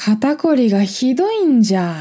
[0.00, 1.92] 肩こりがひどいんじゃ。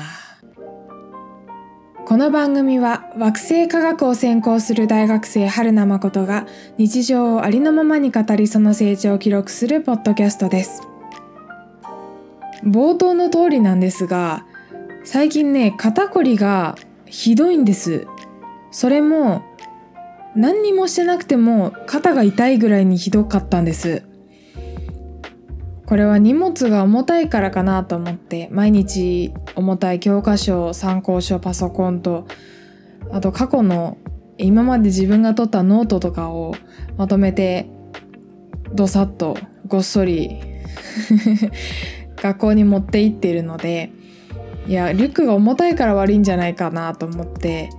[2.06, 6.46] この番組は惑星科学を専攻する大学生春名誠が
[6.78, 10.83] 日常をありのままに語りその成長を記録するポッドキャストです。
[12.63, 14.45] 冒頭の通りなんですが、
[15.04, 16.75] 最近ね、肩こりが
[17.07, 18.05] ひどいんです。
[18.70, 19.41] それも
[20.36, 24.07] 何にもしてなくても肩が痛いぐらいにひどかったんです。
[25.88, 32.28] これは荷物が重たいからかなと思って毎日重たい教科書参考書パソコンと
[33.09, 33.98] あと過去の
[34.38, 36.55] 今まで自分が取ったノートとかを
[36.98, 37.70] まとめて
[38.73, 39.38] どさっと
[39.68, 40.42] ごっそり
[42.22, 43.92] 学校に持って行ってるので
[44.67, 47.70] いやリュックが重たいから悪いんじゃないかなと思って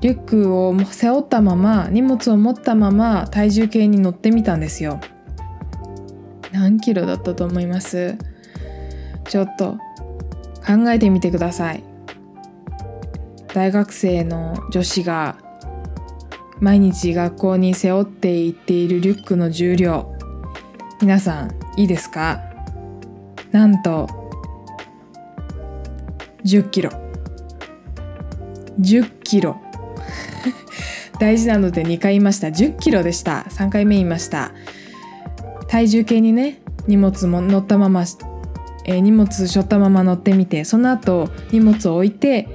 [0.00, 5.00] リュックを背負ったまま荷物を持ったまま体重計に乗ってみたんですよ。
[6.52, 8.16] 何キロだったと思います？
[9.24, 9.78] ちょっと
[10.66, 11.82] 考えてみてください。
[13.54, 15.36] 大学生の女子が
[16.60, 20.12] 毎日学校に背負っていっているリュックの重量。
[21.00, 22.40] 皆さんいいですか？
[23.50, 24.06] なんと
[26.44, 26.90] 10キロ。
[28.80, 29.60] 10キロ。
[31.20, 32.48] 大事なので2回言いました。
[32.48, 33.46] 10キロでした。
[33.50, 34.52] 3回目言いました。
[35.72, 38.02] 体重計にね荷物も乗ったまま、
[38.84, 42.46] えー、荷物背負ったまま乗ってみてその後荷物を置いて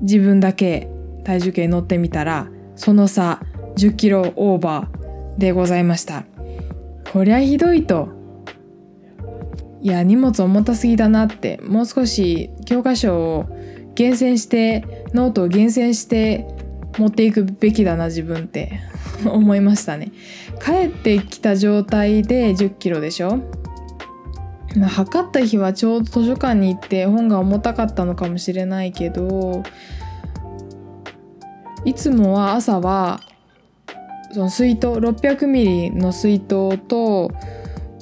[0.00, 0.88] 自分だけ
[1.22, 3.42] 体重計乗ってみたらその差
[3.76, 6.24] 10キロオーバーでございました。
[7.12, 8.08] こりゃひどいと。
[9.80, 13.46] いや荷物重たすぎだなってもう少し教科書を
[13.94, 16.44] 厳選してノートを厳選して
[16.98, 18.80] 持っていくべきだな自分って。
[19.26, 20.12] 思いましたね。
[20.64, 23.38] 帰ってきた状態で1 0キロでしょ？
[24.76, 29.62] まあ、測った日はちょうど図書館に行って本が重たかったのかもしれないけど
[31.86, 33.20] いつもは朝は
[34.32, 37.32] その水筒600ミリの水筒と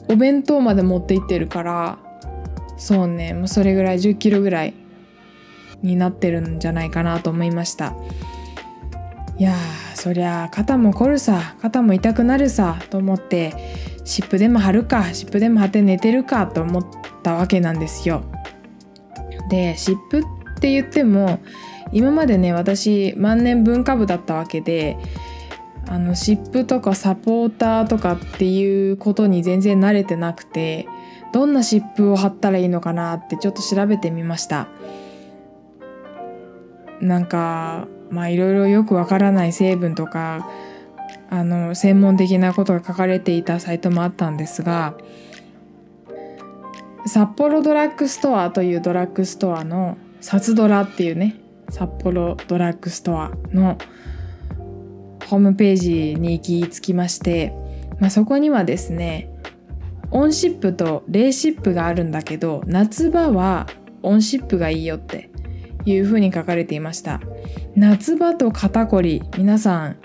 [0.09, 1.99] お弁当まで持って行ってるから
[2.77, 4.75] そうねもうそれぐらい1 0キロぐらい
[5.83, 7.95] になってるんじゃないかなと思いました。
[9.39, 9.55] いや
[9.95, 13.53] そりゃ肩も凝るさ肩も痛くなるさと思って
[14.05, 16.87] 湿布でも貼るか湿布でも貼って寝てるかと思っ
[17.23, 18.23] たわけなんですよ。
[19.51, 20.23] で湿布っ
[20.59, 21.41] て言っても
[21.93, 24.97] 今までね私万年文化部だったわけで
[25.89, 30.89] あの湿布とかサポーターとかっていうことに全然慣れてなくて
[31.33, 34.69] どんな湿布を貼ったらいいのかなってちょっと調べてみました
[37.01, 40.49] なんかまあいろいろよくわからない成分とか
[41.31, 44.97] あの専門的なことが書かれていたサイトもあったんですが
[47.07, 51.37] 札幌ドラッグストアというドラッグストアのサツドラっていうね
[51.71, 53.79] 札幌ドラッグストアの
[55.27, 57.53] ホームページに行き着きまして、
[57.99, 59.31] まあ、そこにはですね
[60.11, 63.67] オンシップとレーシップがあるんだけど夏場は
[64.03, 65.31] オンシップがいいよって
[65.87, 67.21] いうふうに書かれていました。
[67.75, 69.97] 夏場と肩こり皆さん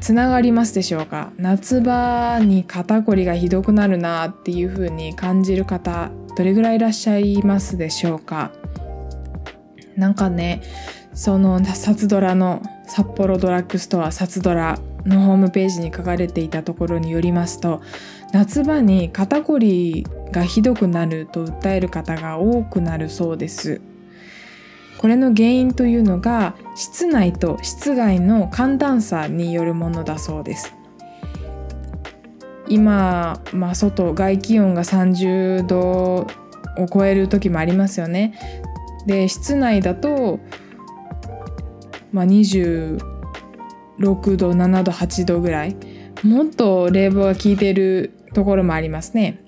[0.00, 1.32] つながりますでしょうか？
[1.36, 8.50] 夏場に肩こりがひどくなるなっていう風に感じる方どれぐらいいらっしゃいますでしょうか？
[9.96, 10.62] なんかね
[11.12, 17.82] そのサツドラの札幌ドラッグストアサツドラのホームページに書かれていたところによりますと
[18.32, 23.80] 夏場に肩こりがひどくなると訴える方が多くなるそうです。
[25.00, 30.74] これの原因というのが室内と室外の寒暖差によるものだそうです。
[32.68, 36.26] 今、まあ、外外気温が30度を
[36.92, 38.38] 超える時もありますよね。
[39.06, 40.38] で室内だと、
[42.12, 42.98] まあ、26
[44.36, 45.76] 度7度8度ぐらい。
[46.22, 49.40] もっと冷房が効いてるところもありますね。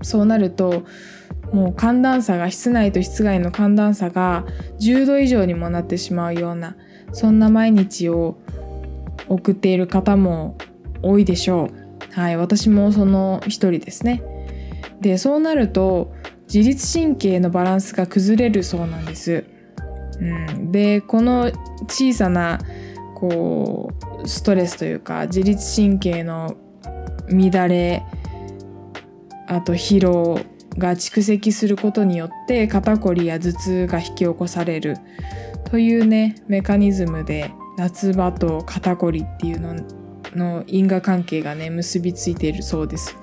[0.00, 0.84] そうなると
[1.52, 4.44] もう寒暖差が室内と室外の寒暖差が
[4.80, 6.76] 10度以上にもなってしまうような
[7.12, 8.38] そんな毎日を
[9.28, 10.56] 送っている方も
[11.02, 11.80] 多いでしょう。
[12.12, 14.22] はい私もその一人ですね。
[15.00, 16.12] でそうなると
[16.52, 19.44] 自律神経のバランスが崩れるそうなんです、
[20.20, 21.52] うん、でこの
[21.88, 22.58] 小さな
[23.14, 23.92] こ
[24.24, 26.56] うストレスというか自律神経の
[27.28, 28.02] 乱れ
[29.46, 30.40] あと疲労
[30.78, 34.96] が蓄積することによって肩こりや頭痛が引き起こされる
[35.70, 39.74] というねメカニズムで夏場と肩こりっていうの
[40.34, 43.16] の因果関係がね結びついているそうです。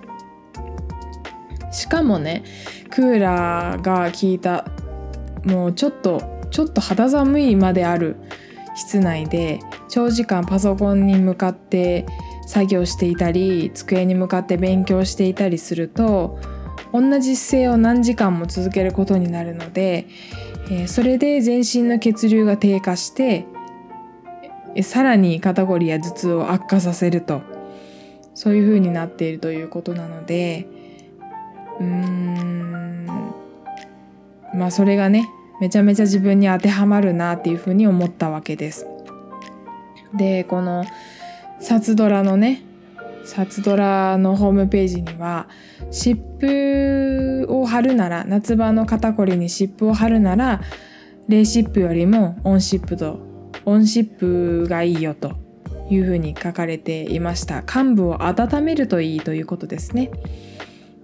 [1.71, 2.43] しかもね
[2.89, 4.65] クーラーが効いた
[5.45, 8.15] もうちょっとちょっと肌寒いまである
[8.75, 9.59] 室内で
[9.89, 12.05] 長時間パソコンに向かって
[12.47, 16.39] 作業していたり机に向かって勉強していたりすると
[16.93, 20.07] 同じ姿勢を何時間も続けることになるので、
[20.69, 23.45] えー、それで全身の血流が低下して
[24.83, 27.41] さらに肩こりや頭痛を悪化させると
[28.33, 30.67] そういう風になっているということなので
[31.79, 33.05] うーん
[34.53, 35.27] まあそれがね
[35.59, 38.85] めちゃめちゃ自分に当てはまるなっていう風に思ったわけです。
[40.13, 40.85] でこの
[41.59, 42.61] 札ドラのね
[43.27, 45.47] 札ドラのホームページには
[45.91, 50.61] 湿布を貼るなら夏場の肩こりに湿布を貼るなら
[51.27, 53.19] 冷湿布よりも温湿布と
[53.65, 55.35] 温湿布がいいよと
[55.89, 57.63] いうふうに書かれていました。
[57.63, 60.09] 患部を温めるといいということですね。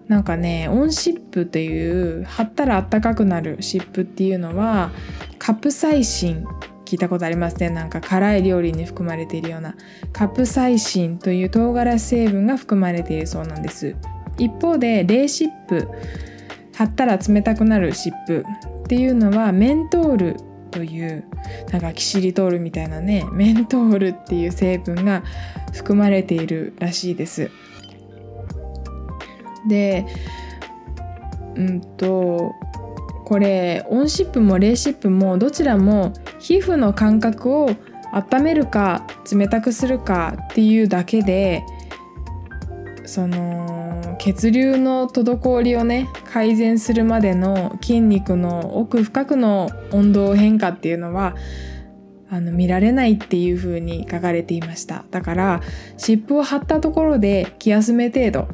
[0.08, 4.92] なんかね温湿布っていう貼ったらあったかくなる湿布っていうのは
[5.40, 6.46] カプサイシン
[6.86, 9.76] 聞いたことありますねなんか辛い料理に含まれているような。
[10.12, 13.96] カプサイシンという唐辛子成分が含まれているそうなんです。
[14.38, 15.88] 一方で冷湿布
[16.76, 18.44] 貼ったら冷たくなる湿布
[18.84, 20.38] っていうのはメントール
[20.72, 21.24] という
[21.72, 23.26] なんかキシリトールみたいなね。
[23.32, 25.24] メントールっていう成分が
[25.72, 27.52] 含まれているらしいです。
[29.68, 30.06] で
[31.56, 32.54] うんと
[33.26, 36.14] これ温湿布も冷湿布もどちらも
[36.44, 37.70] 皮膚の感覚を
[38.12, 41.64] 温めるか冷たくするかっていうだけで
[43.06, 51.36] その血流の滞りをね改善するまでの筋肉の奥深くの温度変化っていうのは
[52.30, 55.06] あの見られないっていう風に書かれていました。
[55.12, 55.62] だから
[55.98, 58.48] 湿布を貼ったところで気休め程度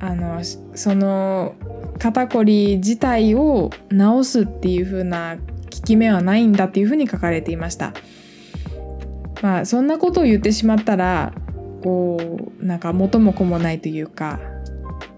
[0.00, 0.42] あの
[0.74, 1.54] その
[1.98, 5.36] 肩こり自体を治すっていう風な
[5.80, 7.92] 効き目はないんだっていう風に書かれていました。
[9.42, 11.32] まあそんなことを言ってしまったら
[11.82, 14.40] こうなんか元も子もないというか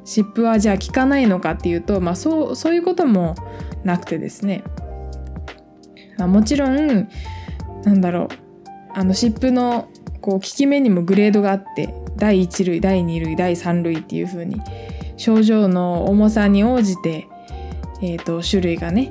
[0.04, 3.34] 湿布はじゃあ効かないのかっていうと、まあ、そうそういうことも
[3.84, 4.64] なくてですね、
[6.16, 7.08] まあ、もちろん
[7.84, 8.28] なんだろう
[8.94, 9.88] あの湿布の
[10.20, 14.60] こう効き目にもグレードがあって第1類第2類第3類っていう風に
[15.16, 17.28] 症状の重さに応じて、
[18.02, 19.10] えーと、種類がね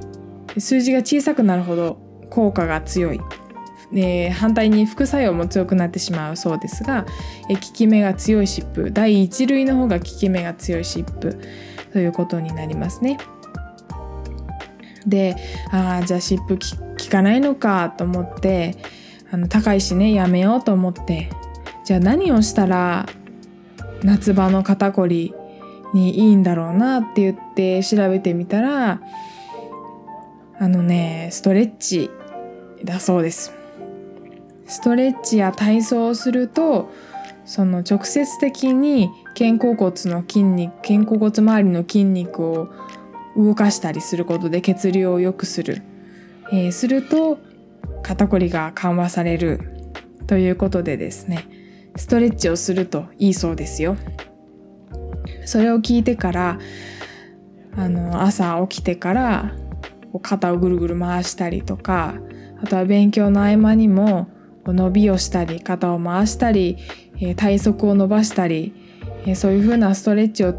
[0.60, 2.00] 数字が小さくなるほど
[2.30, 3.20] 効果が強い、
[3.92, 7.06] で反対に副作用も強くなってしまうそうですが、
[7.50, 8.92] え効き目が強い湿布。
[8.92, 11.38] 第1類の方が効き目が強い湿布。
[11.94, 13.18] ということになりますね。
[15.08, 15.36] で
[15.72, 18.76] ああじゃあ湿布効かないのかと思って
[19.32, 21.30] あの高いしねやめようと思って
[21.86, 23.08] じゃあ何をしたら
[24.04, 25.34] 夏場の肩こり
[25.94, 29.02] にいいんだろうなって言って調べてみたら
[30.60, 32.10] あのねストレッチ
[32.84, 33.54] だそうです
[34.66, 36.90] ストレッチや体操をすると
[37.46, 42.70] その直接的に肩甲骨の筋肉肩甲骨周りの筋肉を
[43.38, 45.84] 動かしたりすることで血流を良くする、
[46.52, 47.38] えー、すると
[48.04, 49.62] 肩こりが緩和される
[50.26, 51.48] ということでですね
[51.96, 53.98] ストレッチをするといいそうですよ。
[55.46, 56.60] それを聞いてから
[57.76, 59.56] あの朝起きてから
[60.20, 62.16] 肩をぐるぐる回したりとか
[62.62, 64.30] あとは勉強の合間にも
[64.66, 66.78] 伸びをしたり肩を回したり
[67.36, 68.74] 体側を伸ばしたり
[69.36, 70.56] そういう風なストレッチを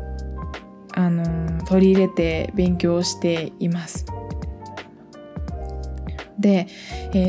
[0.94, 4.04] あの取り入れて勉強しています。
[6.38, 6.66] で、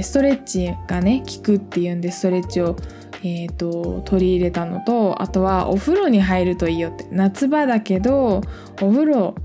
[0.03, 2.77] ストレッチがね効くっていうんでストレッチを
[3.21, 8.41] えーと、取り入れたのとあとはお風呂に入るといいよって夏場だけど
[8.81, 9.35] お風呂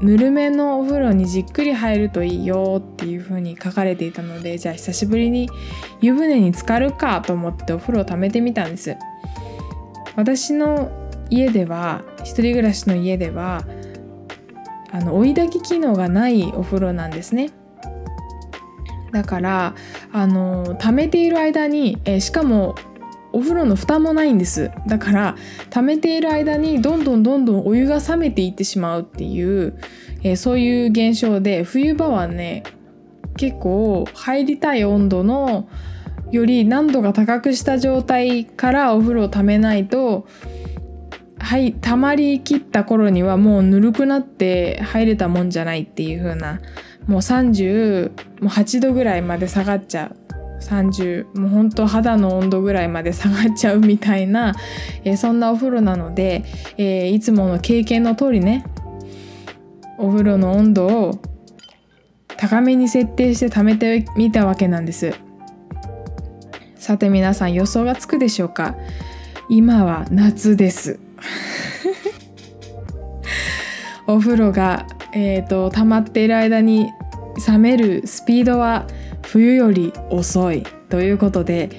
[0.00, 5.48] ぬるめのお風呂にじっくり入るといいよっていう風に書かれていたのでじゃあ久しぶりに
[6.00, 8.96] 湯船に浸かるかと思ってお風呂を溜めてみたんです。
[10.16, 10.90] 私の
[11.30, 13.64] 家では一人暮らしの家では
[14.90, 17.50] あの追い焚き機能がないお風呂なんですね。
[19.12, 19.74] だから
[20.12, 22.74] あの溜めている間に、えしかも
[23.32, 24.70] お風呂の蓋もないんです。
[24.86, 25.36] だから
[25.70, 29.78] 溜めている間にどんどんどんどんお湯が冷めていってしまうっていう、
[30.22, 32.62] えー、そういう現象で冬場はね
[33.36, 35.68] 結構入りたい温度の
[36.30, 40.26] より何度が高くした状態からお風呂をためないと
[41.38, 46.60] はい溜まりきった頃にはもうぬるくなって入れたもんじゃないっていう風な
[47.06, 50.27] もう38度ぐらいまで下がっちゃう。
[50.60, 54.54] 30もうほんと肌の温度ぐらいまで下がっちゃうみたいな、
[55.04, 56.44] えー、そんなお風呂なので、
[56.76, 58.64] えー、いつもの経験の通りね
[59.98, 61.20] お風呂の温度を
[62.36, 65.12] 高めに設定して貯めてみたわけなんです。
[66.76, 68.76] さて皆さん予想がつくでしょうか？
[69.48, 71.00] 今は夏です。
[74.06, 76.92] お風呂が、えーと、溜まっている間に
[77.46, 78.86] 冷めるスピードは
[79.32, 81.70] 冬より遅いということで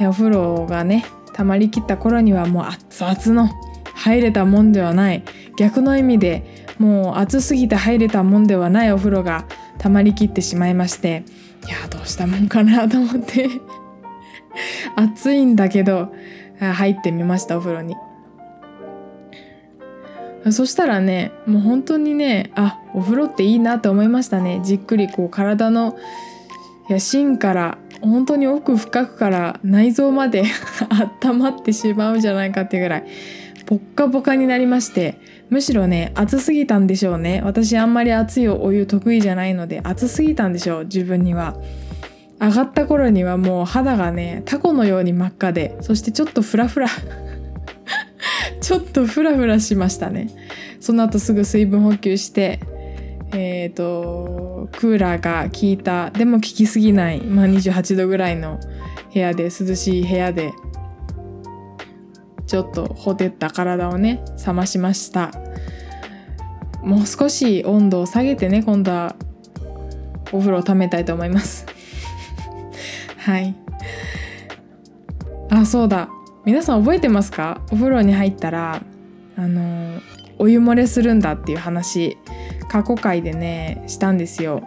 [0.00, 3.50] お風呂がね溜まりきった頃にはもう熱々の
[3.94, 5.24] 入れたもんではない。
[5.56, 9.46] 逆の意味でもう暑すぎて入れたもんではないお風呂が
[9.78, 11.24] 溜まりきってしまいまして
[11.66, 13.48] いやどうしたもんかなと思って。
[14.96, 16.12] 暑いんだけど
[16.60, 17.96] 入ってみましたお風呂に。
[20.50, 24.60] そしたらねもう本当にねあお風呂っていいなと思いましたね。
[24.62, 25.96] じっくりこう体の
[26.88, 30.44] いや芯から本当に奥深くから内臓まで
[31.22, 33.04] 温まってしまうんじゃないかってぐらい
[33.66, 37.40] ポッカポカになりましてむしろね暑すぎたんでしょうね。
[37.44, 41.56] 私あんまり熱いお湯得意じゃないので暑すぎたんでしょう自分には。
[42.40, 46.88] 上がった頃にはもう肌がねタコのように真っ赤でそしてちょっとフラフラ
[48.60, 50.28] ちょっとフラフラしましたね。
[50.80, 52.60] その後すぐ水分補給して
[53.36, 58.60] えーと、クーラーが効いたでも効きすぎない、まあ、28度ぐらいの
[59.12, 60.52] 部屋で涼しい部屋で
[62.46, 65.32] ちょっとほてった体をね冷ましました。
[66.82, 69.16] もう少し温度を下げてね今度は
[70.32, 71.66] お風呂をためたいと思います。
[73.18, 73.54] はい。
[75.50, 76.08] あそうだ。
[76.44, 77.62] 皆さん覚えてますか？
[77.72, 78.82] お風呂に入ったら
[79.36, 79.98] あの
[80.38, 82.18] お湯漏れするんだっていう話
[82.74, 84.64] 過去回でねしたんですよ。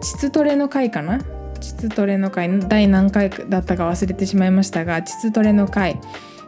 [0.00, 1.20] 膣トレの回かな？
[1.60, 2.58] 膣トレの回。
[2.58, 6.00] 第何回だったか忘れてしまいましたが膣トレの回。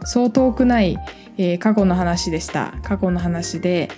[0.06, 0.96] そう遠くない、
[1.36, 2.72] えー、過去の話でした。
[2.82, 3.90] 過去の話で、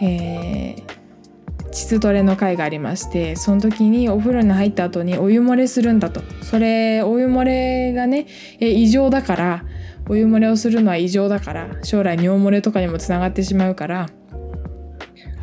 [0.00, 6.22] えー、膣トレの回がありましてその時にお風呂に入った後にお湯漏れするんだと。
[6.42, 8.28] それお湯漏れがね、
[8.60, 9.64] え、異常だから
[10.08, 14.08] お湯漏れをするのは異常だから将来尿漏れとかにもつながってしまうから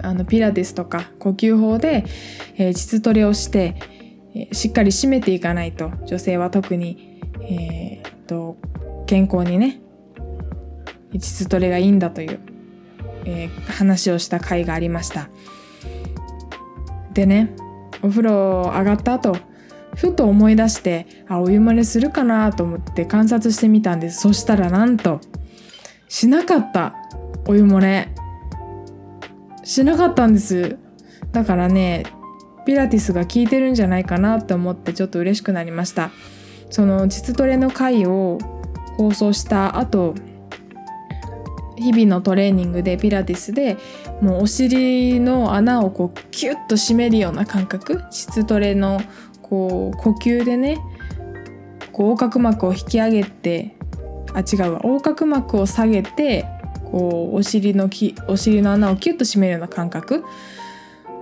[0.01, 2.05] あのピラティスとか呼吸法で、
[2.57, 3.75] えー、膣トレをして、
[4.33, 8.57] えー、しっかり締めていかないと女性は特に、えー、と
[9.07, 9.81] 健康にね
[11.13, 12.39] 膣トレがいいんだという、
[13.25, 15.29] えー、話をした回がありました。
[17.13, 17.53] でね
[18.01, 19.35] お風呂上がった後
[19.95, 24.21] ふと思い出してあお湯漏れするかなと思って観察してみたんです。
[24.21, 25.19] そしたらなんと
[26.07, 26.95] しなかった
[27.45, 28.09] お湯漏れ。
[29.63, 30.77] しなかったんです。
[31.31, 32.03] だからね
[32.65, 36.11] ピラティスが効いてるんじゃないかなって思ってちょっと嬉しくなりました。
[36.69, 38.37] その実トレの回を
[38.97, 40.15] 放送した後
[41.77, 43.77] 日々のトレーニングでピラティスで
[44.21, 49.01] もうお尻の穴をこうキュッと締めるような感覚膣トレの
[49.41, 50.77] こう呼吸でね
[51.91, 53.75] こう横隔膜を引き上げて
[54.33, 56.45] あ違うわ横隔膜を下げて
[56.91, 60.23] こうお尻のきお尻の穴をキュッと締めるような感覚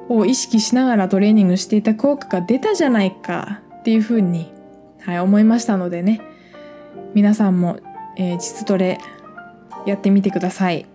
[0.09, 4.51] を意識しながらトレーニングしていた効果が出たじゃないかっていうふうに、
[5.01, 6.21] はい、思いましたのでね。
[7.13, 7.79] 皆さんも、
[8.17, 8.99] えー、実トレ
[9.85, 10.85] やってみてください。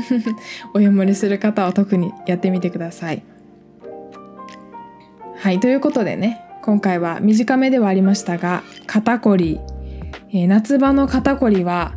[0.74, 3.22] お湯漏れする方は特にやってみてください。
[5.36, 9.58] はいということでね今回は短めではありましたが肩こり、
[10.30, 11.94] えー、夏場の肩こりは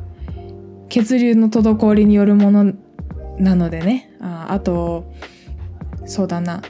[0.90, 2.74] 血流の滞りによるもの
[3.38, 4.12] なのでね。
[4.20, 5.12] ああと
[6.06, 6.62] そうだな。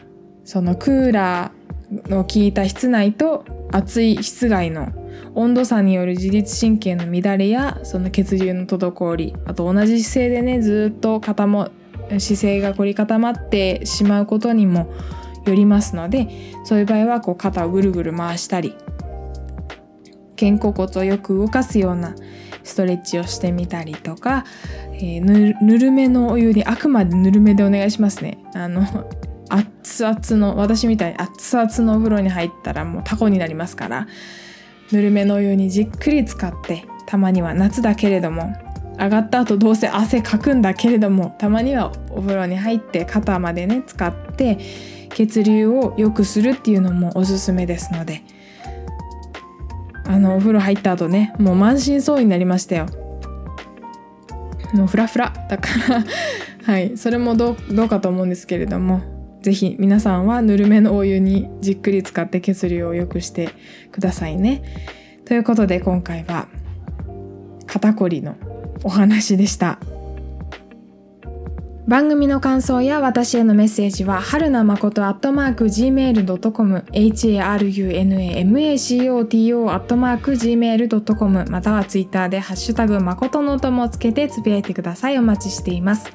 [0.43, 4.91] そのクーラーの効いた室内と暑い室外の
[5.33, 11.69] 温度差による自律神経の乱れやその血流の滞りあと同じ姿勢でねずっと肩も
[12.09, 14.93] 姿勢が凝り固まってしまうことにも
[15.45, 16.27] よりますので
[16.63, 18.75] そういう場合はこう肩をぐるぐる回したり
[20.39, 22.15] 肩甲骨をよく動かすような
[22.65, 24.43] ストレッチをしてみたりとか、
[24.93, 28.39] えー、ぬるめのお湯にあくまでぬるめでお願いしますね。
[28.53, 28.83] あの
[29.47, 34.07] 熱々の私みたいに熱々のお風呂に入ったらもうタコになりますから
[34.91, 38.55] ぬるめのお湯にじっくり使ってたまには夏だけれども
[38.97, 44.57] 上がった後どうせ汗かくんだけれどもたまにはお風呂に入って肩までね使って
[45.09, 48.23] 血流を良くするっていうのもおすすめですので
[50.15, 52.85] あのお風呂入った後ねもう満身創痍になりましたよ。
[54.73, 55.33] もうフラフラ。
[55.49, 56.05] だから
[56.63, 56.97] はい。
[56.97, 59.01] それもどうかと思うんですけれども
[59.41, 63.49] 是非皆さんはぬるめのお湯にじっくり使って血流を良くして
[63.91, 64.63] くださいね。
[65.25, 66.47] ということで今回は
[67.67, 68.35] 肩こりの
[68.83, 69.79] お話でした。
[71.87, 85.19] 番組の感想や私へのメッセージは、はるなまことアットマーク gmail.com、harunamacoto アットマーク gmail.com、またはツイッターでハッシュタグまことのともつけてつぶやいてください。
[85.19, 86.11] お待ちしています。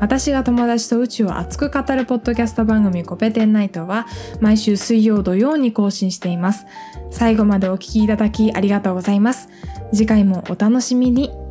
[0.00, 4.06] 私が友達と宇宙を熱く語るポッドキャスト番組コペテンナイトは
[4.40, 6.64] 毎週水曜土曜に更新しています。
[7.10, 9.50] 最後までお聞きいただきありがとうございます。
[9.92, 11.45] 次回もお楽しみに。